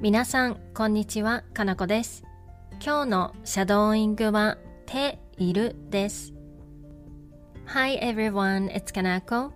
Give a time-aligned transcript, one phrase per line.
[0.00, 2.24] 皆さん、こんにちは、かなこです。
[2.84, 6.34] 今日のシャドーイングは、ているです。
[7.66, 9.52] Hi everyone, it's Kanako.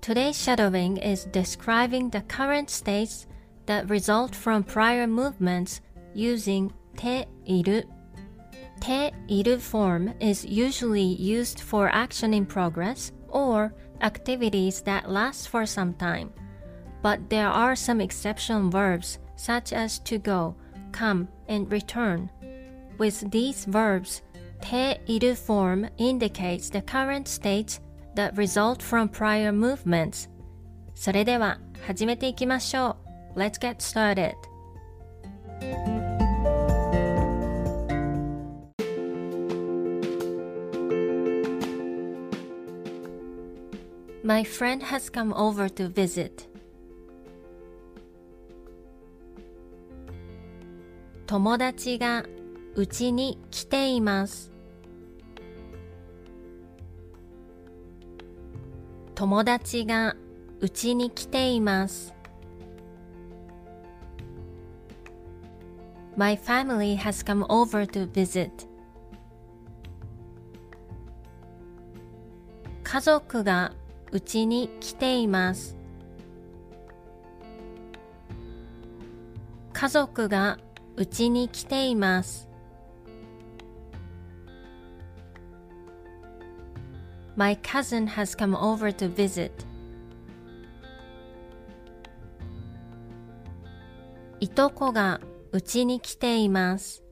[0.00, 3.26] Today's shadowing is describing the current states
[3.66, 5.82] that result from prior movements
[6.14, 7.88] using ている。
[8.80, 16.30] ている form is usually used for action in progress or activities that last for some time.
[17.02, 20.54] But there are some exception verbs such as to go,
[20.92, 22.30] come, and return.
[22.98, 24.22] With these verbs,
[24.60, 27.80] ている form indicates the current states
[28.14, 30.28] that result from prior movements.
[30.94, 32.96] それでは始めていきましょ
[33.34, 33.38] う。
[33.38, 34.34] Let's get started.
[44.24, 46.48] My friend has come over to visit.
[51.31, 52.25] 友達が
[52.75, 54.51] うちに来ています。
[59.15, 60.17] 友達が
[60.59, 62.13] うちに来ています。
[66.17, 68.51] My family has come over to visit.
[72.83, 73.71] 家族が
[74.11, 75.77] うちに来ています。
[79.71, 80.57] 家族が
[80.97, 82.47] うちに来ています。
[87.35, 89.51] My cousin has come over to visit.
[94.39, 97.03] いとこがうちに来ています。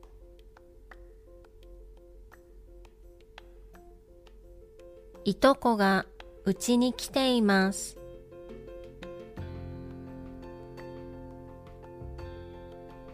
[5.25, 6.07] いとこが
[6.45, 7.98] うちに来ています。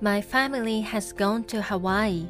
[0.05, 2.27] My family has gone to Hawaii.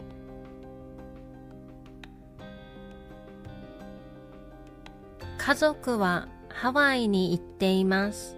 [5.38, 8.37] 家族はハワイに行っています。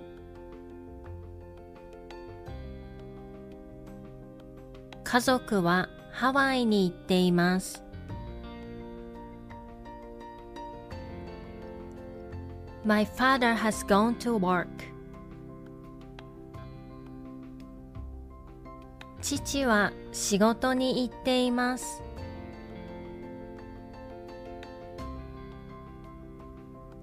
[5.03, 7.83] 家族はハワイに行っています。
[12.85, 14.67] My father has gone to work.
[19.22, 22.02] 父は仕事に行っています。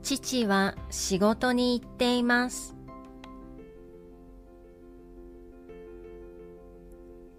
[0.02, 2.74] 父は仕事に行っています。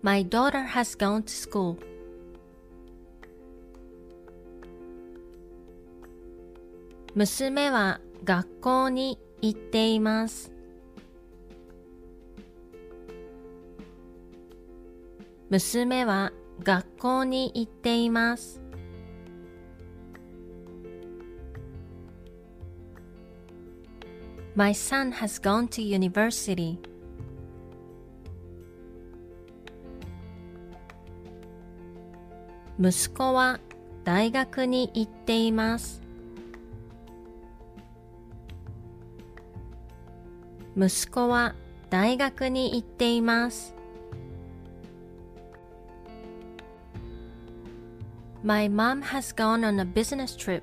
[0.01, 1.77] My daughter has gone to school.
[7.15, 10.54] 娘は学校に行っています。
[15.49, 16.31] 娘は
[16.63, 18.61] 学校に行っています。
[24.55, 26.79] My son has gone to university.
[32.79, 33.59] 息子は
[34.03, 36.01] 大学に行っています。
[40.75, 41.53] 息子は
[41.89, 43.74] 大学に行っています。
[48.44, 50.62] My mom has gone on a business trip.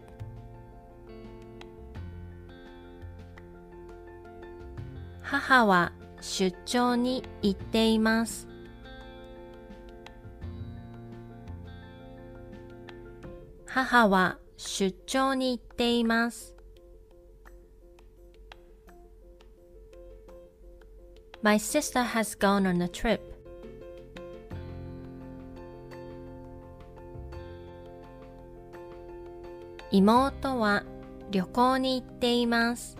[5.21, 5.91] 母は
[6.21, 8.47] 出張に行っています。
[13.65, 16.55] 母は出張に行っています。
[21.43, 23.30] My sister has gone on a trip.
[29.94, 30.84] 妹は
[31.30, 32.96] 旅行に行っています。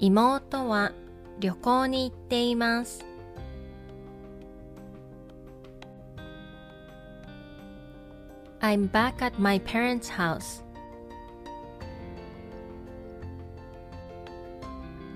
[0.00, 0.90] 妹は
[1.38, 3.04] 旅行に行っています。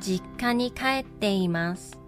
[0.00, 1.99] 実家に帰っています。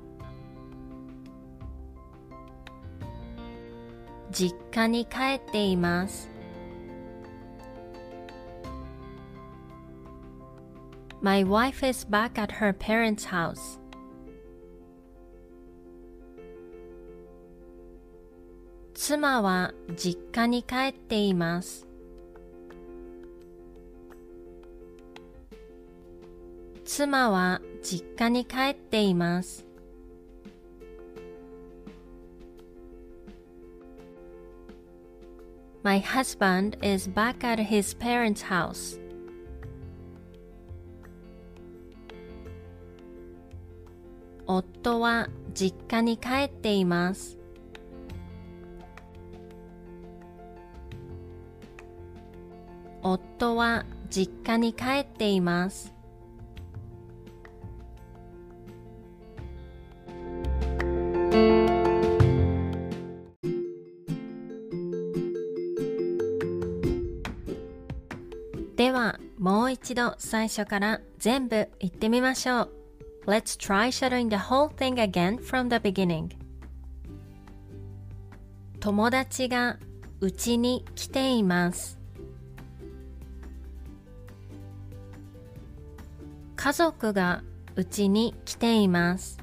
[4.32, 6.30] 実家に帰っています。
[11.20, 13.78] My wife is back at her parents' house.
[18.94, 21.86] 妻は実家に帰っています。
[26.84, 29.71] 妻は実家に帰っています。
[35.84, 39.00] My husband is back at his parents' house.
[44.46, 47.36] 夫は実家に帰っています。
[53.02, 55.92] 夫は実家に帰っています。
[68.82, 72.70] ではもう一度最初から全部言ってみましょう。
[73.28, 76.30] Let's try shadowing the whole thing again from the beginning.
[78.80, 79.78] 友達が
[80.18, 81.96] うちに来ています。
[86.56, 87.44] 家族が
[87.76, 89.38] うちに来ています。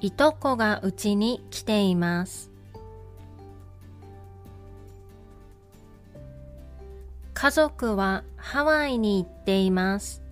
[0.00, 2.49] いとこがうちに来ています。
[7.40, 10.22] 家族はハワイに行っています。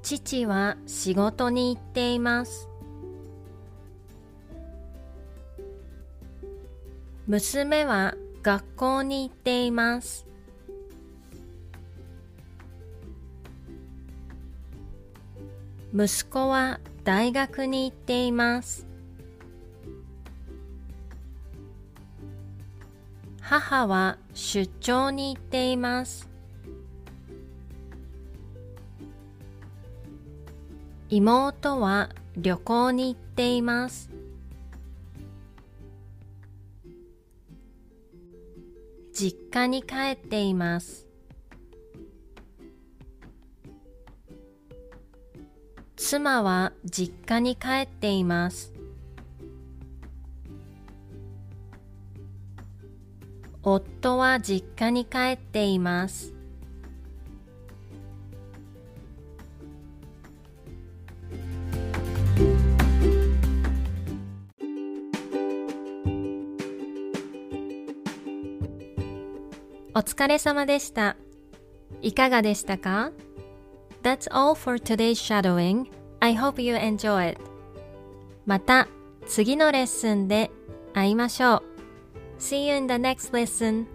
[0.00, 2.68] 父は仕事に行っています。
[7.26, 8.14] 娘は
[8.44, 10.24] 学校に行っています。
[15.92, 18.93] 息子は大学に行っています。
[23.60, 26.28] 母は出張に行っています。
[31.08, 34.10] 妹は旅行に行っています。
[39.12, 41.06] 実家に帰っています。
[45.94, 48.73] 妻は実家に帰っています。
[53.74, 56.34] 夫は実家に帰っています。
[69.96, 71.16] お疲れ様でした。
[72.02, 73.12] いかがでしたか
[74.02, 75.86] ?That's all for today's shadowing.
[76.18, 77.40] I hope you enjoy it.
[78.44, 78.88] また
[79.26, 80.50] 次のレッスンで
[80.94, 81.73] 会いましょう。
[82.38, 83.86] See you in the next lesson.